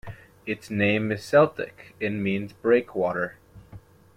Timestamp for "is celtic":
1.11-1.95